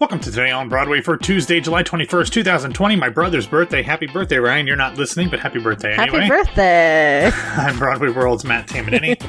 [0.00, 2.96] Welcome to Today on Broadway for Tuesday, July 21st, 2020.
[2.96, 3.82] My brother's birthday.
[3.82, 4.66] Happy birthday, Ryan.
[4.66, 6.20] You're not listening, but happy birthday anyway.
[6.20, 7.26] Happy birthday.
[7.34, 9.22] I'm Broadway World's Matt Tamanini.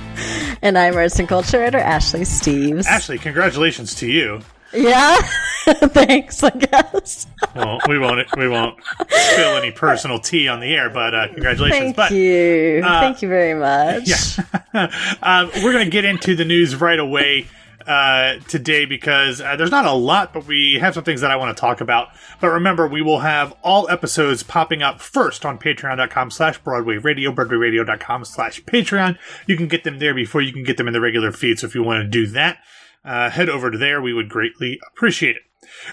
[0.61, 2.85] and I'm arts and culture writer Ashley Steves.
[2.85, 4.39] Ashley, congratulations to you.
[4.71, 5.17] Yeah.
[5.65, 7.27] Thanks, I guess.
[7.53, 8.79] well, we won't we won't
[9.09, 11.81] spill any personal tea on the air, but uh, congratulations.
[11.81, 12.81] Thank but, you.
[12.81, 14.07] Uh, Thank you very much.
[14.07, 14.87] Yeah.
[15.21, 17.47] um, we're going to get into the news right away
[17.87, 21.35] uh, today because uh, there's not a lot, but we have some things that I
[21.35, 22.09] want to talk about.
[22.39, 27.31] But remember, we will have all episodes popping up first on patreon.com slash Broadway Radio,
[27.31, 29.17] broadwayradio.com slash Patreon.
[29.47, 31.59] You can get them there before you can get them in the regular feed.
[31.59, 32.59] So if you want to do that,
[33.03, 34.01] uh, head over to there.
[34.01, 35.43] We would greatly appreciate it.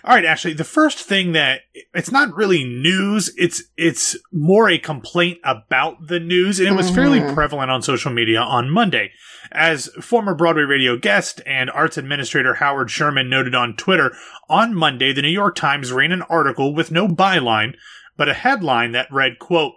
[0.04, 1.62] All right, Ashley, the first thing that
[1.94, 6.90] it's not really news, it's it's more a complaint about the news and it was
[6.90, 7.34] fairly mm-hmm.
[7.34, 9.12] prevalent on social media on Monday.
[9.50, 14.14] As former Broadway radio guest and arts administrator Howard Sherman noted on Twitter,
[14.48, 17.74] on Monday the New York Times ran an article with no byline,
[18.16, 19.74] but a headline that read, quote,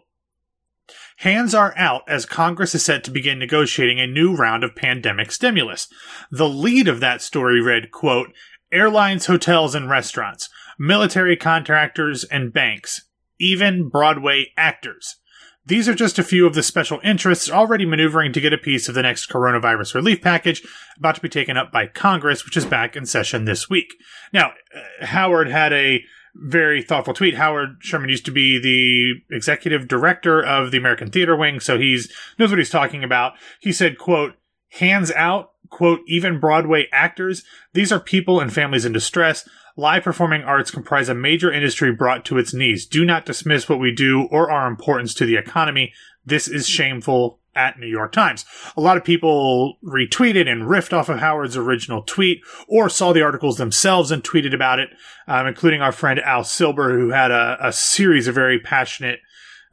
[1.21, 5.31] Hands are out as Congress is set to begin negotiating a new round of pandemic
[5.31, 5.88] stimulus.
[6.31, 8.33] The lead of that story read, quote,
[8.72, 13.08] airlines, hotels, and restaurants, military contractors, and banks,
[13.39, 15.17] even Broadway actors.
[15.66, 18.89] These are just a few of the special interests already maneuvering to get a piece
[18.89, 20.64] of the next coronavirus relief package
[20.97, 23.94] about to be taken up by Congress, which is back in session this week.
[24.33, 27.36] Now, uh, Howard had a very thoughtful tweet.
[27.36, 32.11] Howard Sherman used to be the executive director of the American Theater Wing, so he's
[32.39, 33.33] knows what he's talking about.
[33.59, 34.36] He said, quote,
[34.72, 37.44] hands out quote, even Broadway actors.
[37.73, 39.50] These are people and families in distress.
[39.75, 42.86] Live performing arts comprise a major industry brought to its knees.
[42.86, 45.94] Do not dismiss what we do or our importance to the economy.
[46.25, 48.45] This is shameful at New York Times.
[48.77, 53.23] A lot of people retweeted and riffed off of Howard's original tweet or saw the
[53.23, 54.89] articles themselves and tweeted about it,
[55.27, 59.19] um, including our friend Al Silber, who had a, a series of very passionate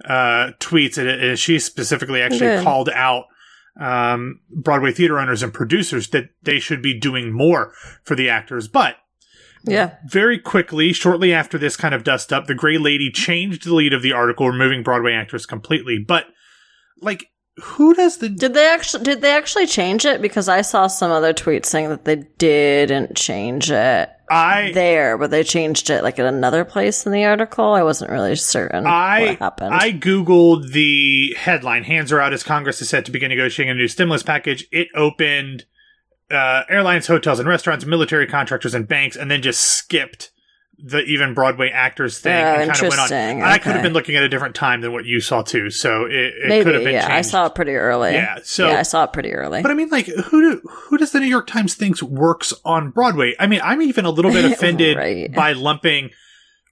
[0.04, 0.96] uh, tweets.
[0.96, 2.64] And, and she specifically actually Good.
[2.64, 3.26] called out
[3.80, 8.68] um, Broadway theater owners and producers that they should be doing more for the actors.
[8.68, 8.96] But
[9.64, 9.96] yeah.
[10.06, 13.92] Very quickly, shortly after this kind of dust up, the Gray Lady changed the lead
[13.92, 15.98] of the article, removing Broadway actors completely.
[15.98, 16.26] But
[17.00, 17.26] like
[17.62, 21.10] who does the Did they actually did they actually change it because I saw some
[21.10, 24.10] other tweets saying that they didn't change it.
[24.30, 27.72] I there, but they changed it like at another place in the article.
[27.72, 29.74] I wasn't really certain I, what happened.
[29.74, 33.74] I googled the headline: "Hands are out as Congress is set to begin negotiating a
[33.74, 35.64] new stimulus package." It opened
[36.30, 40.30] uh, airlines, hotels, and restaurants, military contractors, and banks, and then just skipped
[40.82, 43.06] the even Broadway actors thing oh, and kind of went on.
[43.06, 43.42] Okay.
[43.42, 46.04] I could have been looking at a different time than what you saw too, so
[46.04, 46.94] it, it Maybe, could have been.
[46.94, 47.14] Yeah, changed.
[47.14, 48.12] I saw it pretty early.
[48.12, 49.60] Yeah, so yeah, I saw it pretty early.
[49.62, 52.90] But I mean, like, who do, who does the New York Times thinks works on
[52.90, 53.34] Broadway?
[53.40, 55.32] I mean, I'm even a little bit offended right.
[55.32, 56.10] by lumping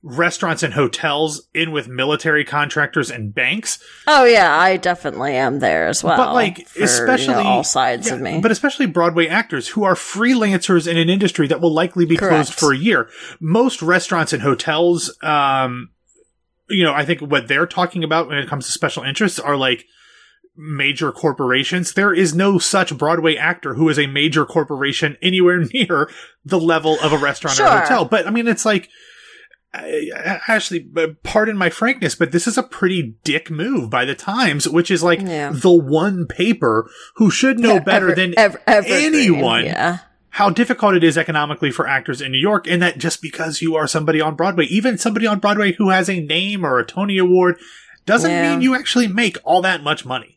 [0.02, 3.82] restaurants and hotels in with military contractors and banks.
[4.06, 6.16] Oh yeah, I definitely am there as well.
[6.16, 8.40] But like for, especially you know, all sides yeah, of me.
[8.40, 12.34] But especially Broadway actors who are freelancers in an industry that will likely be Correct.
[12.34, 13.08] closed for a year.
[13.40, 15.90] Most restaurants and hotels um
[16.68, 19.56] you know, I think what they're talking about when it comes to special interests are
[19.56, 19.86] like
[20.56, 21.92] major corporations.
[21.92, 26.10] There is no such Broadway actor who is a major corporation anywhere near
[26.44, 27.66] the level of a restaurant sure.
[27.66, 28.04] or a hotel.
[28.04, 28.88] But I mean, it's like
[30.48, 34.68] Ashley, uh, pardon my frankness, but this is a pretty dick move by the Times,
[34.68, 35.50] which is like yeah.
[35.52, 39.98] the one paper who should know better Ever, than ever, anyone yeah.
[40.30, 43.76] how difficult it is economically for actors in New York, and that just because you
[43.76, 47.18] are somebody on Broadway, even somebody on Broadway who has a name or a Tony
[47.18, 47.58] Award,
[48.04, 48.50] doesn't yeah.
[48.50, 50.35] mean you actually make all that much money.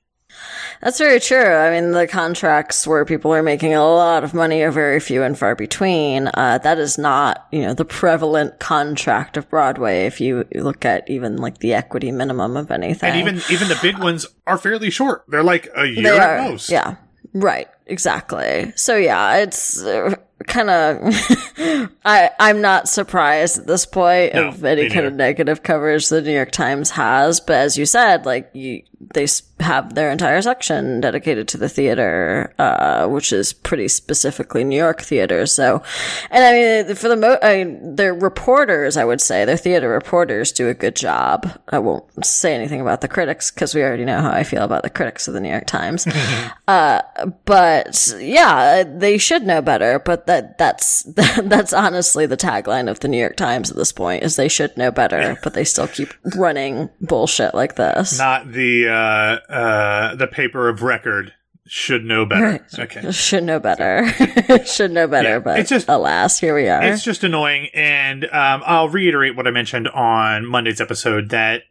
[0.81, 1.37] That's very true.
[1.37, 5.23] I mean, the contracts where people are making a lot of money are very few
[5.23, 6.29] and far between.
[6.33, 10.05] Uh, that is not, you know, the prevalent contract of Broadway.
[10.05, 13.79] If you look at even like the equity minimum of anything, and even even the
[13.81, 15.25] big ones are fairly short.
[15.27, 16.69] They're like a year at most.
[16.69, 16.95] Yeah,
[17.33, 17.67] right.
[17.89, 18.71] Exactly.
[18.75, 19.81] So yeah, it's.
[19.81, 20.15] Uh,
[20.47, 20.97] kind of
[22.05, 26.21] I I'm not surprised at this point no, of any kind of negative coverage the
[26.21, 28.83] New York Times has, but as you said, like you
[29.13, 29.27] they
[29.61, 35.01] have their entire section dedicated to the theater, uh, which is pretty specifically New York
[35.01, 35.45] theater.
[35.45, 35.81] So,
[36.29, 39.87] and I mean, for the mo, I mean, their reporters, I would say, their theater
[39.87, 41.49] reporters do a good job.
[41.69, 44.83] I won't say anything about the critics because we already know how I feel about
[44.83, 46.05] the critics of the New York Times.
[46.67, 47.01] uh,
[47.45, 47.78] but
[48.19, 49.99] yeah, they should know better.
[49.99, 51.03] But that that's
[51.43, 54.75] that's honestly the tagline of the New York Times at this point is they should
[54.77, 58.17] know better, but they still keep running bullshit like this.
[58.17, 61.33] Not the uh, uh, the paper of record
[61.69, 62.43] should know better.
[62.43, 62.79] Right.
[62.79, 63.11] Okay.
[63.11, 64.07] Should know better.
[64.65, 66.81] should know better, yeah, but it's just, alas, here we are.
[66.81, 67.69] It's just annoying.
[67.75, 71.61] And um, I'll reiterate what I mentioned on Monday's episode that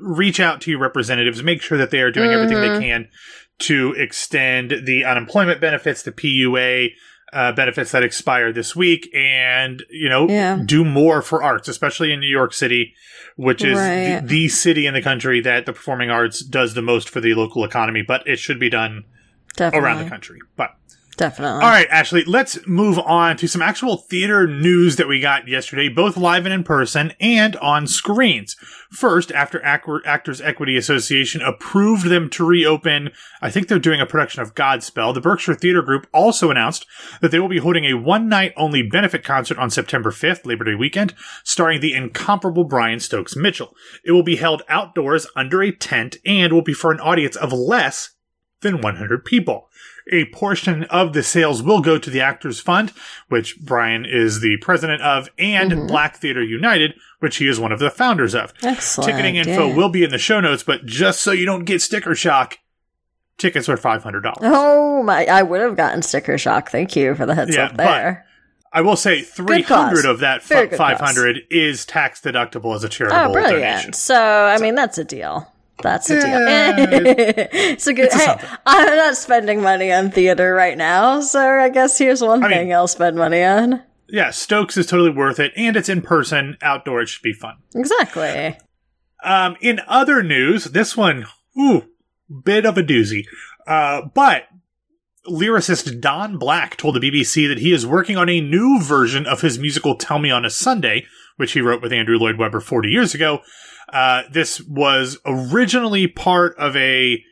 [0.00, 2.40] reach out to your representatives, make sure that they are doing mm-hmm.
[2.44, 2.80] everything they mm-hmm.
[2.80, 3.08] can
[3.62, 6.90] to extend the unemployment benefits, the PUA,
[7.32, 10.60] uh, benefits that expire this week and, you know, yeah.
[10.64, 12.94] do more for arts, especially in New York City,
[13.36, 14.20] which is right.
[14.20, 17.34] the, the, city in the country that the performing arts does the most for the
[17.34, 19.04] local economy, but it should be done
[19.56, 19.86] Definitely.
[19.86, 20.40] around the country.
[20.56, 20.76] But
[21.22, 21.62] Definitely.
[21.62, 25.88] All right, Ashley, let's move on to some actual theater news that we got yesterday,
[25.88, 28.56] both live and in person and on screens.
[28.90, 34.42] First, after Actors Equity Association approved them to reopen, I think they're doing a production
[34.42, 36.86] of Godspell, the Berkshire Theater Group also announced
[37.20, 40.64] that they will be holding a one night only benefit concert on September 5th, Labor
[40.64, 41.14] Day weekend,
[41.44, 43.76] starring the incomparable Brian Stokes Mitchell.
[44.04, 47.52] It will be held outdoors under a tent and will be for an audience of
[47.52, 48.10] less
[48.62, 49.68] than 100 people.
[50.10, 52.92] A portion of the sales will go to the Actors Fund,
[53.28, 55.86] which Brian is the president of, and mm-hmm.
[55.86, 58.52] Black Theater United, which he is one of the founders of.
[58.62, 59.10] Excellent.
[59.10, 59.76] Ticketing info yeah.
[59.76, 62.58] will be in the show notes, but just so you don't get sticker shock,
[63.38, 64.34] tickets are $500.
[64.40, 66.70] Oh my, I would have gotten sticker shock.
[66.70, 68.26] Thank you for the heads yeah, up there.
[68.72, 73.62] I will say 300 of that 500 is tax deductible as a charitable oh, brilliant.
[73.62, 73.92] donation.
[73.92, 74.62] So, I so.
[74.62, 75.52] mean, that's a deal.
[75.80, 76.24] That's a deal.
[76.24, 78.06] it's a good.
[78.06, 82.20] It's a hey, I'm not spending money on theater right now, so I guess here's
[82.22, 83.82] one I thing mean, I'll spend money on.
[84.08, 87.00] Yeah, Stokes is totally worth it, and it's in person, outdoor.
[87.02, 87.56] It should be fun.
[87.74, 88.58] Exactly.
[89.24, 91.26] Um, in other news, this one,
[91.58, 91.84] ooh,
[92.44, 93.24] bit of a doozy.
[93.66, 94.48] Uh, but
[95.28, 99.40] lyricist Don Black told the BBC that he is working on a new version of
[99.40, 102.88] his musical "Tell Me on a Sunday," which he wrote with Andrew Lloyd Webber 40
[102.88, 103.40] years ago.
[103.92, 107.22] Uh, this was originally part of a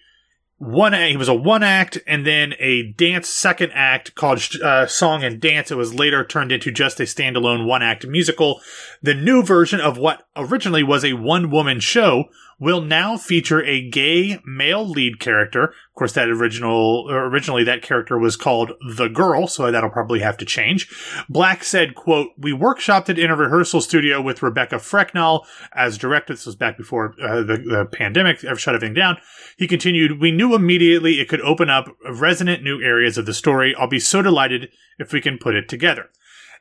[0.59, 5.25] one he was a one act and then a dance second act called uh, song
[5.25, 5.71] and dance.
[5.71, 8.61] It was later turned into just a standalone one act musical.
[9.03, 12.25] The new version of what originally was a one woman show
[12.61, 15.65] will now feature a gay male lead character.
[15.65, 20.37] Of course, that original originally that character was called the girl, so that'll probably have
[20.37, 20.89] to change.
[21.29, 26.35] Black said, "quote We workshopped it in a rehearsal studio with Rebecca Frecknell as director.
[26.35, 29.17] This was back before uh, the, the pandemic shut everything down."
[29.57, 33.75] He continued, "We knew immediately it could open up resonant new areas of the story.
[33.75, 34.69] I'll be so delighted
[34.99, 36.11] if we can put it together."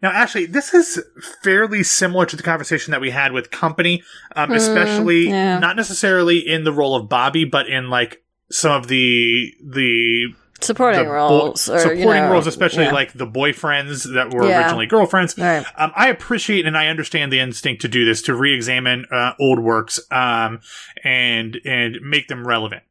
[0.02, 1.04] Now, actually, this is
[1.44, 4.04] fairly similar to the conversation that we had with Company,
[4.36, 5.60] um, mm, especially yeah.
[5.60, 11.04] not necessarily in the role of Bobby, but in like some of the the supporting
[11.04, 12.92] the roles bo- or, supporting you know, roles especially yeah.
[12.92, 14.60] like the boyfriends that were yeah.
[14.60, 15.66] originally girlfriends right.
[15.78, 19.60] um, i appreciate and i understand the instinct to do this to re-examine uh, old
[19.60, 20.60] works um,
[21.04, 22.84] and and make them relevant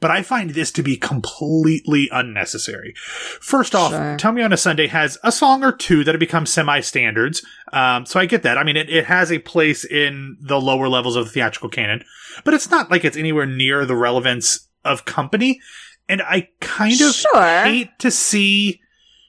[0.00, 2.94] but I find this to be completely unnecessary.
[3.40, 4.16] First off, sure.
[4.16, 7.44] Tell Me on a Sunday has a song or two that have become semi standards.
[7.72, 8.58] Um, so I get that.
[8.58, 12.04] I mean, it, it has a place in the lower levels of the theatrical canon,
[12.44, 15.60] but it's not like it's anywhere near the relevance of company.
[16.08, 17.64] And I kind of sure.
[17.64, 18.80] hate to see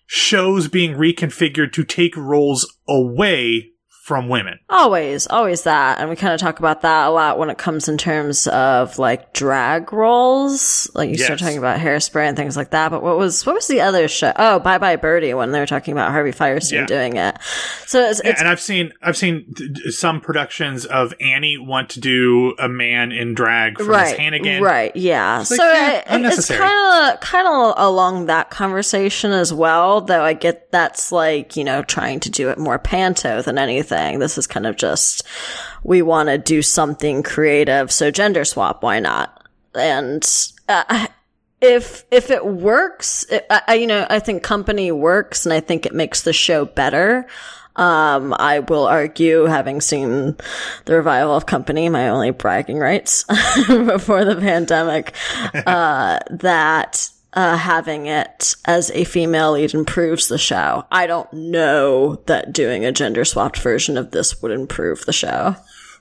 [0.06, 3.72] shows being reconfigured to take roles away
[4.07, 4.57] from women.
[4.69, 6.00] Always, always that.
[6.00, 8.98] And we kind of talk about that a lot when it comes in terms of
[8.98, 10.89] like drag roles.
[10.95, 11.25] Like you yes.
[11.25, 12.89] start talking about hairspray and things like that.
[12.89, 14.31] But what was, what was the other show?
[14.38, 16.86] Oh, Bye Bye Birdie when they were talking about Harvey Fierstein yeah.
[16.86, 17.38] doing it.
[17.86, 19.54] So it's, yeah, and I've seen, I've seen
[19.89, 24.64] some productions of Annie want to do a man in drag from right, Hannigan.
[24.64, 24.95] Right.
[24.95, 25.42] Yeah.
[25.42, 29.99] It's like, so yeah, it, it's kind of, kind of along that conversation as well,
[29.99, 33.96] though I get that's like, you know, trying to do it more panto than anything
[33.97, 34.19] thing.
[34.19, 35.23] This is kind of just,
[35.83, 37.92] we want to do something creative.
[37.92, 39.47] So gender swap, why not?
[39.73, 40.27] And,
[40.69, 41.07] uh,
[41.59, 45.85] if if it works, it, I, you know, I think company works, and I think
[45.85, 47.25] it makes the show better.
[47.75, 50.35] Um, I will argue, having seen
[50.85, 53.23] the revival of Company, my only bragging rights
[53.68, 55.13] before the pandemic,
[55.54, 60.83] uh, that uh, having it as a female lead improves the show.
[60.91, 65.56] I don't know that doing a gender swapped version of this would improve the show.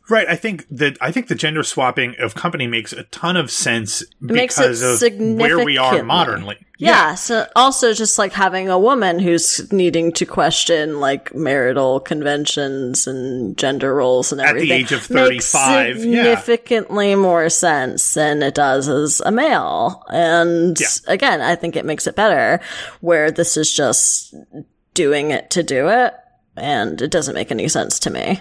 [0.09, 0.29] Right.
[0.29, 4.05] I think that I think the gender swapping of company makes a ton of sense
[4.25, 6.59] because of where we are modernly.
[6.79, 6.91] Yeah.
[6.91, 7.15] yeah.
[7.17, 13.57] So also just like having a woman who's needing to question like marital conventions and
[13.57, 14.71] gender roles and everything.
[14.71, 15.87] At the age of 35.
[15.87, 17.17] Makes significantly yeah.
[17.17, 20.05] more sense than it does as a male.
[20.09, 20.87] And yeah.
[21.09, 22.61] again, I think it makes it better
[23.01, 24.35] where this is just
[24.95, 26.15] doing it to do it.
[26.57, 28.41] And it doesn't make any sense to me.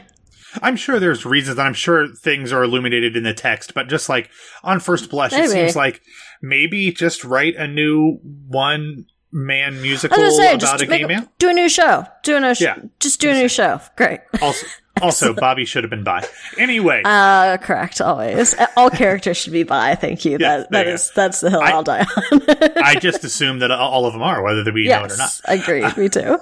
[0.62, 4.30] I'm sure there's reasons, I'm sure things are illuminated in the text, but just like
[4.64, 5.46] on first blush, maybe.
[5.46, 6.02] it seems like
[6.42, 11.30] maybe just write a new one man musical say, about a gay man.
[11.38, 12.06] Do a new show.
[12.24, 12.66] Do a new show.
[12.66, 12.78] Yeah.
[13.00, 13.82] Just do a new show.
[13.98, 14.22] Great.
[14.42, 14.66] Also,
[15.02, 16.26] also, Bobby should have been bi.
[16.58, 18.02] Anyway, uh, correct.
[18.02, 19.96] Always, all characters should be bi.
[19.96, 20.34] Thank you.
[20.34, 22.42] Yeah, that that is that's the hill I, will die on.
[22.84, 25.42] I just assume that all of them are, whether we yes, know it or not.
[25.48, 26.02] I agree.
[26.02, 26.38] Me too.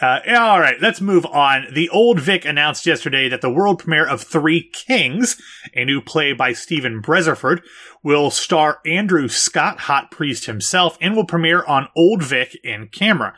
[0.02, 1.66] uh, all right, let's move on.
[1.72, 5.40] The Old Vic announced yesterday that the world premiere of Three Kings,
[5.74, 7.62] a new play by Stephen Beresford,
[8.04, 13.34] will star Andrew Scott, Hot Priest himself, and will premiere on Old Vic in camera.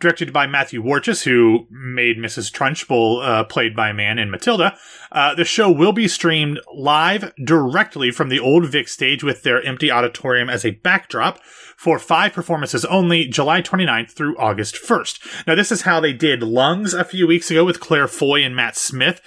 [0.00, 2.52] Directed by Matthew Warchus, who made Mrs.
[2.52, 4.76] Trunchbull, uh, played by a man in Matilda.
[5.12, 9.62] Uh, the show will be streamed live directly from the Old Vic stage with their
[9.62, 11.38] empty auditorium as a backdrop
[11.76, 15.46] for five performances only, July 29th through August 1st.
[15.46, 18.56] Now, this is how they did Lungs a few weeks ago with Claire Foy and
[18.56, 19.20] Matt Smith.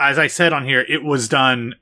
[0.00, 1.74] As I said on here, it was done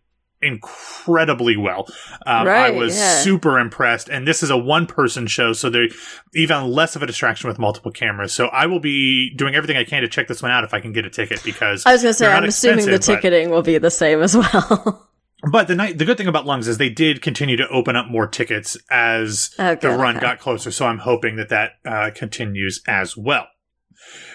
[0.42, 1.86] incredibly well.
[2.26, 3.20] Um, right, I was yeah.
[3.20, 4.08] super impressed.
[4.08, 5.88] And this is a one person show, so they're
[6.34, 8.32] even less of a distraction with multiple cameras.
[8.32, 10.80] So I will be doing everything I can to check this one out if I
[10.80, 13.62] can get a ticket because I was going to say, I'm assuming the ticketing will
[13.62, 15.02] be the same as well.
[15.50, 18.06] But the night, the good thing about Lungs is they did continue to open up
[18.08, 20.22] more tickets as okay, the run okay.
[20.22, 20.70] got closer.
[20.70, 23.46] So I'm hoping that that uh, continues as well.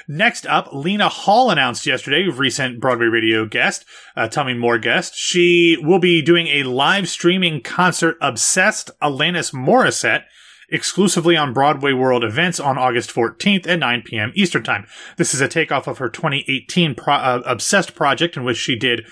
[0.08, 3.86] Next up, Lena Hall announced yesterday, recent Broadway radio guest,
[4.16, 5.16] uh, Tell Me More guest.
[5.16, 10.24] She will be doing a live streaming concert, Obsessed Alanis Morissette,
[10.70, 14.32] exclusively on Broadway World events on August 14th at 9 p.m.
[14.36, 14.88] Eastern Time.
[15.18, 19.06] This is a takeoff of her 2018 pro- uh, Obsessed project in which she did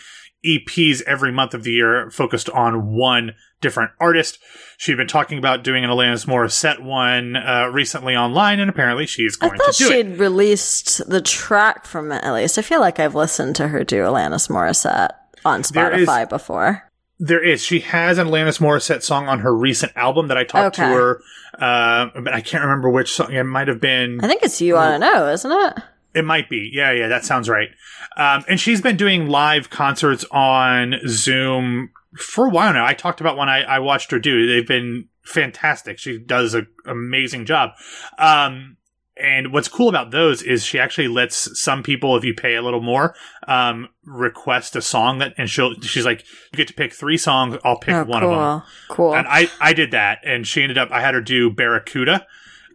[0.46, 4.40] EPs every month of the year focused on one different artist.
[4.78, 9.36] She'd been talking about doing an Alanis Morissette one uh, recently online, and apparently she's
[9.36, 10.20] going I thought to do she'd it.
[10.20, 12.58] released the track from it at least.
[12.58, 15.12] I feel like I've listened to her do Alanis Morissette
[15.46, 16.90] on Spotify is, before.
[17.20, 17.62] There is.
[17.62, 20.88] She has an Alanis Morissette song on her recent album that I talked okay.
[20.90, 21.22] to her,
[21.56, 23.34] uh, but I can't remember which song.
[23.34, 24.20] It might have been.
[24.24, 25.84] I think it's You Oughta Know, isn't it?
[26.14, 26.72] It might be.
[26.74, 27.70] Yeah, yeah, that sounds right.
[28.18, 32.86] Um, and she's been doing live concerts on Zoom for a while now.
[32.86, 34.48] I talked about when I, I watched her do.
[34.48, 36.00] They've been fantastic.
[36.00, 37.72] She does an amazing job.
[38.18, 38.78] Um,
[39.16, 42.62] and what's cool about those is she actually lets some people, if you pay a
[42.62, 43.16] little more,
[43.48, 47.58] um, request a song that, and she'll, she's like, you get to pick three songs.
[47.64, 48.34] I'll pick oh, one cool.
[48.34, 48.70] of them.
[48.88, 49.16] Cool.
[49.16, 52.26] And I, I did that and she ended up, I had her do Barracuda.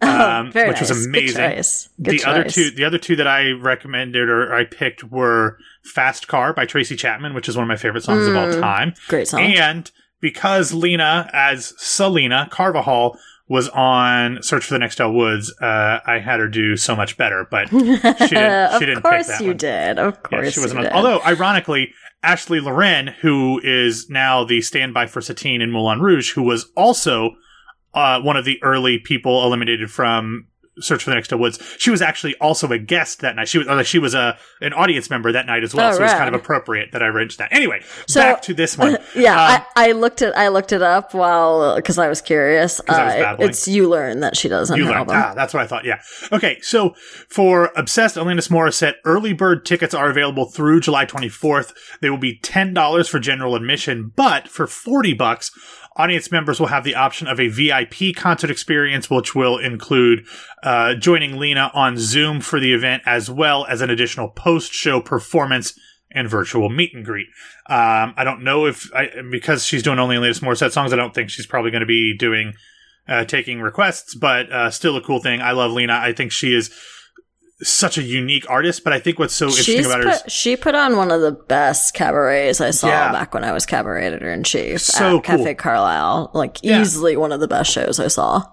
[0.14, 0.90] Oh, um, oh, which nice.
[0.90, 1.36] was amazing.
[1.36, 1.64] Good.
[2.02, 2.26] Good the choice.
[2.26, 6.66] other two, the other two that I recommended or I picked were "Fast Car" by
[6.66, 8.94] Tracy Chapman, which is one of my favorite songs mm, of all mm, time.
[9.08, 9.40] Great song.
[9.40, 13.18] And because Lena, as Celina Carvajal,
[13.48, 17.16] was on Search for the Next Elle Woods, uh, I had her do so much
[17.16, 18.00] better, but she didn't.
[18.20, 19.56] She didn't of course, you one.
[19.56, 19.98] did.
[19.98, 20.92] Of course, yeah, she wasn't.
[20.92, 21.92] Although, ironically,
[22.22, 27.36] Ashley Loren, who is now the standby for Satine in Moulin Rouge, who was also
[27.94, 30.46] uh, one of the early people eliminated from
[30.80, 31.60] Search for the Next Elle Woods.
[31.78, 33.46] She was actually also a guest that night.
[33.46, 35.90] She was uh, she was a an audience member that night as well.
[35.90, 36.06] Oh, so right.
[36.06, 37.52] it was kind of appropriate that I arranged that.
[37.52, 38.98] Anyway, so, back to this one.
[39.14, 40.34] yeah, um, I, I, looked it.
[40.34, 42.80] I looked it up while because I was curious.
[42.88, 44.68] Uh, was it's you learn that she does.
[44.70, 45.06] You learn.
[45.10, 45.84] Ah, that's what I thought.
[45.84, 46.00] Yeah.
[46.32, 46.58] Okay.
[46.60, 46.94] So
[47.28, 51.72] for Obsessed Alanis Morissette, early bird tickets are available through July 24th.
[52.00, 55.52] They will be ten dollars for general admission, but for forty bucks
[55.96, 60.26] Audience members will have the option of a VIP concert experience, which will include
[60.62, 65.78] uh, joining Lena on Zoom for the event, as well as an additional post-show performance
[66.10, 67.28] and virtual meet and greet.
[67.68, 70.92] Um, I don't know if I, because she's doing only Alanis Morissette songs.
[70.92, 72.54] I don't think she's probably going to be doing
[73.06, 75.40] uh, taking requests, but uh, still a cool thing.
[75.40, 75.94] I love Lena.
[75.94, 76.74] I think she is
[77.64, 80.32] such a unique artist, but I think what's so interesting She's about her put, is
[80.32, 83.12] she put on one of the best cabarets I saw yeah.
[83.12, 85.38] back when I was cabaret editor in chief so at cool.
[85.38, 86.30] Cafe Carlyle.
[86.34, 86.80] Like yeah.
[86.80, 88.44] easily one of the best shows I saw.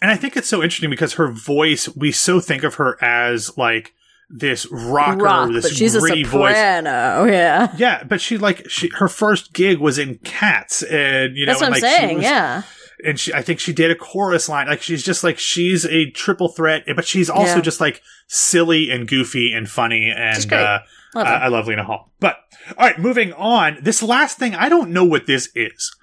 [0.00, 3.56] And I think it's so interesting because her voice, we so think of her as
[3.56, 3.94] like
[4.30, 7.32] this rocker, Rock, this but she's a soprano, voice.
[7.32, 8.04] yeah, yeah.
[8.04, 11.66] But she like she her first gig was in Cats, and you know, that's what
[11.66, 12.62] and, I'm saying, was, yeah
[13.04, 14.66] and she, I think she did a chorus line.
[14.66, 17.62] Like she's just like she's a triple threat, but she's also yeah.
[17.62, 20.12] just like silly and goofy and funny.
[20.14, 20.80] And uh,
[21.14, 22.12] love I, I love Lena Hall.
[22.20, 22.36] But
[22.76, 23.78] all right, moving on.
[23.82, 25.94] This last thing, I don't know what this is,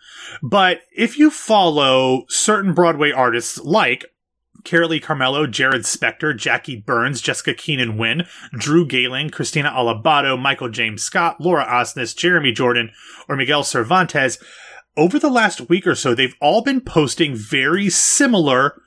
[0.42, 4.06] but if you follow certain Broadway artists like
[4.64, 11.02] Carolee Carmelo, Jarrod Spector, Jackie Burns, Jessica Keenan Wynn, Drew Gehling, Christina Alabado, Michael James
[11.02, 12.92] Scott, Laura Osnes, Jeremy Jordan,
[13.28, 14.38] or Miguel Cervantes,
[14.98, 18.82] over the last week or so, they've all been posting very similar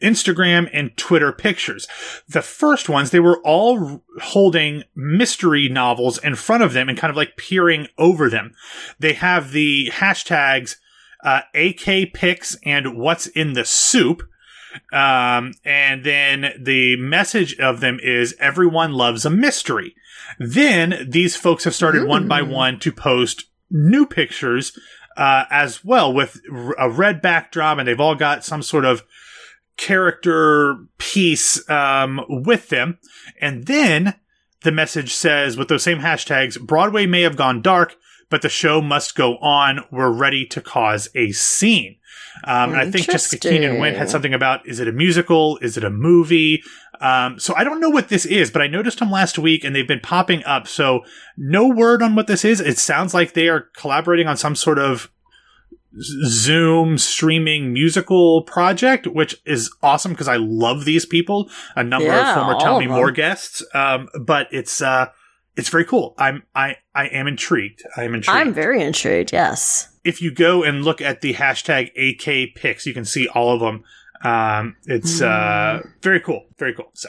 [0.00, 1.86] Instagram and Twitter pictures.
[2.28, 7.10] The first ones, they were all holding mystery novels in front of them and kind
[7.10, 8.54] of like peering over them.
[8.98, 10.76] They have the hashtags
[11.22, 14.22] uh, AK pics and what's in the soup.
[14.92, 19.94] Um, and then the message of them is everyone loves a mystery.
[20.38, 24.78] Then these folks have started one by one to post new pictures
[25.16, 26.40] uh, as well with
[26.78, 29.02] a red backdrop, and they've all got some sort of
[29.76, 32.98] character piece um, with them.
[33.40, 34.14] And then
[34.62, 37.96] the message says, with those same hashtags, Broadway may have gone dark,
[38.32, 39.84] but the show must go on.
[39.90, 41.98] We're ready to cause a scene.
[42.44, 45.58] Um, and I think Jessica Keenan Wynn had something about is it a musical?
[45.58, 46.62] Is it a movie?
[46.98, 49.76] Um, so I don't know what this is, but I noticed them last week and
[49.76, 50.66] they've been popping up.
[50.66, 51.02] So
[51.36, 52.58] no word on what this is.
[52.58, 55.10] It sounds like they are collaborating on some sort of
[56.00, 61.50] Zoom streaming musical project, which is awesome because I love these people.
[61.76, 63.62] A number yeah, of former Tell Me More guests.
[63.74, 65.08] Um, but it's, uh,
[65.56, 66.14] it's very cool.
[66.18, 67.82] I'm, I, I am intrigued.
[67.96, 68.38] I am intrigued.
[68.38, 69.32] I'm very intrigued.
[69.32, 69.88] Yes.
[70.04, 73.60] If you go and look at the hashtag AK pics, you can see all of
[73.60, 73.84] them.
[74.24, 75.26] Um, it's, mm.
[75.26, 76.46] uh, very cool.
[76.58, 76.90] Very cool.
[76.94, 77.08] So.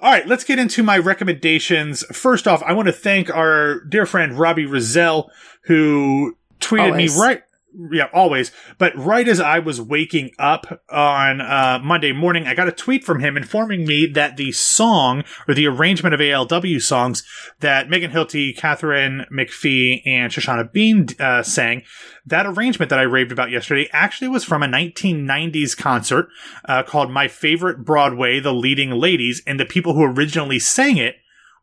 [0.00, 2.04] All right, let's get into my recommendations.
[2.06, 5.30] First off, I want to thank our dear friend Robbie Rozelle,
[5.62, 7.16] who tweeted Always.
[7.16, 7.42] me right
[7.90, 8.52] yeah, always.
[8.78, 13.04] But right as I was waking up on uh, Monday morning, I got a tweet
[13.04, 17.22] from him informing me that the song or the arrangement of ALW songs
[17.60, 21.82] that Megan Hilty, Katharine McPhee, and Shoshana Bean uh, sang,
[22.24, 26.28] that arrangement that I raved about yesterday actually was from a 1990s concert
[26.64, 31.16] uh, called My Favorite Broadway, The Leading Ladies, and the people who originally sang it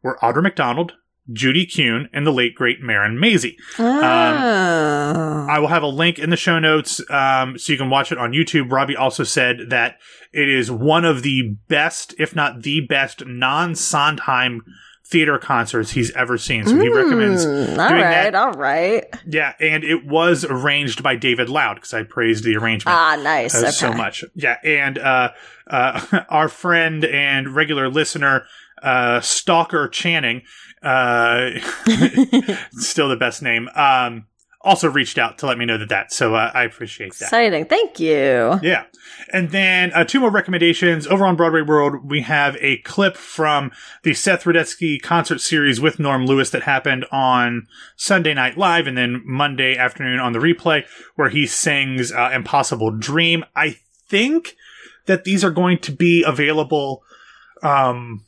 [0.03, 0.93] were Audra McDonald,
[1.32, 3.56] Judy Kuhn, and the late great Marin Mazzie.
[3.80, 3.86] Oh.
[3.86, 8.12] Um, I will have a link in the show notes um, so you can watch
[8.12, 8.72] it on YouTube.
[8.72, 10.00] Robbie also said that
[10.34, 14.62] it is one of the best, if not the best, non Sondheim
[15.06, 16.65] theater concerts he's ever seen.
[16.65, 17.46] So he mm, recommends.
[17.46, 18.36] All right, that.
[18.36, 19.06] all right.
[19.27, 22.98] Yeah, and it was arranged by David Loud because I praised the arrangement.
[22.98, 23.53] Ah, nice.
[23.53, 23.72] Uh, okay.
[23.72, 24.24] So much.
[24.34, 25.32] Yeah, and uh,
[25.68, 28.46] uh, our friend and regular listener,
[28.83, 30.43] uh, Stalker Channing
[30.83, 31.51] uh,
[32.73, 33.69] still the best name.
[33.75, 34.27] Um,
[34.61, 36.13] also reached out to let me know that that.
[36.13, 37.25] So uh, I appreciate that.
[37.25, 37.65] Exciting.
[37.65, 38.59] Thank you.
[38.61, 38.85] Yeah.
[39.33, 41.05] And then uh, two more recommendations.
[41.05, 43.72] Over on Broadway World, we have a clip from
[44.03, 47.67] the Seth Rudetsky concert series with Norm Lewis that happened on
[47.98, 52.91] Sunday Night Live and then Monday afternoon on the replay where he sings uh, Impossible
[52.91, 53.43] Dream.
[53.55, 54.55] I think
[55.07, 57.03] that these are going to be available
[57.61, 58.24] um,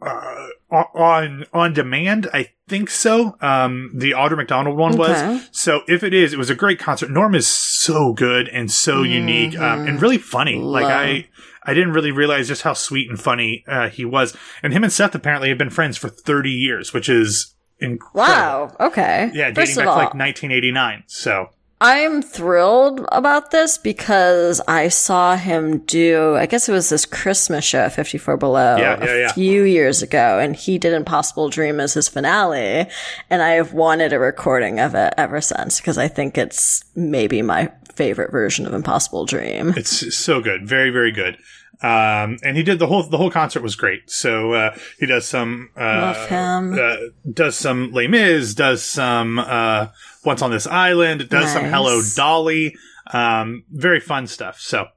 [0.00, 2.28] uh, on on demand.
[2.32, 3.36] I think so.
[3.40, 5.38] Um, the Audra McDonald one okay.
[5.38, 5.48] was.
[5.52, 7.10] So if it is, it was a great concert.
[7.10, 9.12] Norm is so good and so mm-hmm.
[9.12, 10.56] unique um, and really funny.
[10.56, 10.82] Love.
[10.82, 11.28] Like I.
[11.68, 14.36] I didn't really realize just how sweet and funny uh, he was.
[14.62, 18.32] And him and Seth apparently have been friends for 30 years, which is incredible.
[18.32, 18.76] Wow.
[18.78, 19.32] Okay.
[19.34, 21.02] Yeah, dating First back to like 1989.
[21.08, 21.48] So
[21.78, 27.66] I'm thrilled about this because I saw him do, I guess it was this Christmas
[27.66, 29.32] show, at 54 Below, yeah, yeah, a yeah.
[29.32, 32.86] few years ago, and he did Impossible Dream as his finale.
[33.28, 37.42] And I have wanted a recording of it ever since because I think it's maybe
[37.42, 39.74] my favorite version of Impossible Dream.
[39.76, 40.66] It's so good.
[40.66, 41.36] Very, very good.
[41.82, 44.10] Um, and he did the whole the whole concert was great.
[44.10, 46.72] So uh, he does some uh, Love him.
[46.72, 46.96] Uh,
[47.30, 49.88] does some Les Mis, does some uh,
[50.26, 51.52] Once on This Island, It does nice.
[51.54, 52.74] some Hello Dolly.
[53.12, 54.58] Um, very fun stuff.
[54.58, 54.88] So,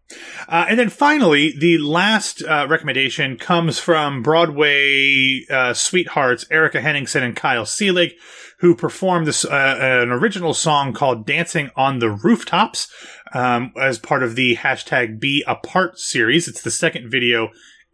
[0.48, 7.22] uh, and then finally, the last uh, recommendation comes from Broadway uh, sweethearts Erika Henningsen
[7.22, 8.14] and Kyle Selig,
[8.62, 12.92] who performed this uh, an original song called "Dancing on the Rooftops"
[13.32, 16.48] um, as part of the hashtag Be Apart series.
[16.48, 17.50] It's the second video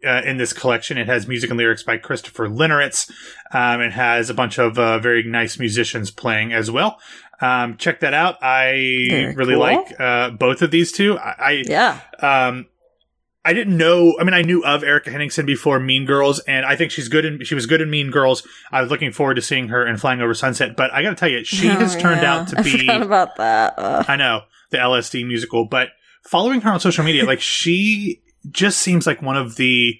[0.06, 0.96] uh, in this collection.
[0.96, 3.10] It has music and lyrics by Christopher Lineritz.
[3.52, 6.98] Um, it has a bunch of uh, very nice musicians playing as well.
[7.40, 8.38] Um, check that out.
[8.42, 8.70] I
[9.36, 9.58] really cool.
[9.58, 11.18] like uh, both of these two.
[11.18, 12.00] I, I yeah.
[12.20, 12.66] Um,
[13.46, 14.16] I didn't know.
[14.18, 17.24] I mean, I knew of Erika Henningsen before Mean Girls, and I think she's good
[17.24, 17.44] in.
[17.44, 18.46] She was good in Mean Girls.
[18.72, 20.74] I was looking forward to seeing her in Flying Over Sunset.
[20.76, 22.34] But I got to tell you, she oh, has turned yeah.
[22.34, 22.88] out to be.
[22.88, 23.74] I about that.
[23.78, 24.04] Ugh.
[24.08, 25.90] I know the LSD musical, but
[26.24, 28.20] following her on social media, like she
[28.50, 29.94] just seems like one of the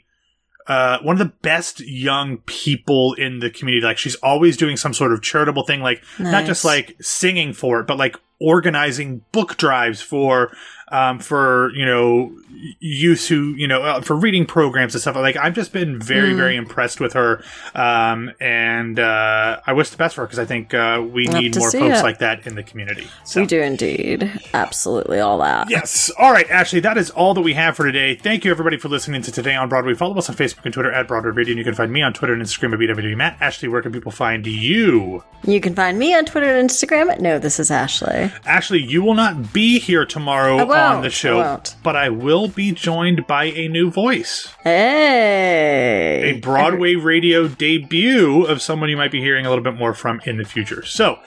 [0.68, 3.84] uh, one of the best young people in the community.
[3.84, 6.32] Like she's always doing some sort of charitable thing, like nice.
[6.32, 10.54] not just like singing for it, but like organizing book drives for
[10.88, 12.32] um, for you know
[12.80, 15.16] youth who you know uh, for reading programs and stuff.
[15.16, 16.36] Like i've just been very mm.
[16.36, 17.42] very impressed with her
[17.74, 21.42] um, and uh, i wish the best for her because i think uh, we Love
[21.42, 22.02] need more folks it.
[22.02, 23.06] like that in the community.
[23.24, 23.40] So.
[23.40, 24.30] we do indeed.
[24.54, 25.70] Absolutely all that.
[25.70, 26.10] Yes.
[26.18, 28.14] All right ashley that is all that we have for today.
[28.14, 29.94] Thank you everybody for listening to today on broadway.
[29.94, 32.12] Follow us on facebook and twitter at broadway radio and you can find me on
[32.12, 35.22] twitter and instagram at bww matt ashley where can people find you?
[35.44, 38.30] You can find me on twitter and instagram at no this is ashley.
[38.44, 43.26] Ashley you will not be here tomorrow on the show but i will be joined
[43.26, 44.54] by a new voice.
[44.62, 46.32] Hey!
[46.34, 50.20] A Broadway radio debut of someone you might be hearing a little bit more from
[50.24, 50.84] in the future.
[50.84, 51.18] So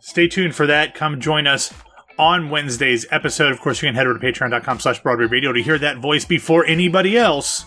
[0.00, 0.94] stay tuned for that.
[0.94, 1.72] Come join us
[2.18, 3.52] on Wednesday's episode.
[3.52, 6.24] Of course, you can head over to patreon.com slash Broadway Radio to hear that voice
[6.24, 7.64] before anybody else.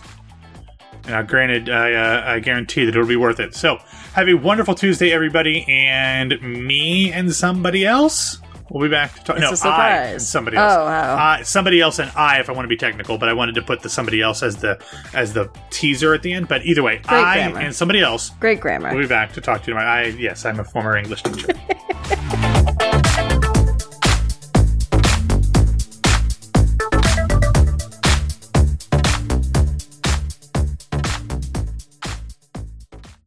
[1.06, 3.54] Now, granted, I, uh, I guarantee that it'll be worth it.
[3.54, 3.78] So,
[4.14, 8.38] have a wonderful Tuesday, everybody, and me and somebody else
[8.76, 9.38] We'll be back to talk.
[9.38, 10.74] no, I somebody else.
[10.74, 11.16] Oh, wow.
[11.16, 13.62] Uh, somebody else and I, if I want to be technical, but I wanted to
[13.62, 14.78] put the somebody else as the
[15.14, 16.48] as the teaser at the end.
[16.48, 17.60] But either way, Great I grammar.
[17.60, 18.30] and somebody else.
[18.38, 18.92] Great grammar.
[18.92, 19.78] We'll be back to talk to you.
[19.78, 21.48] I yes, I'm a former English teacher.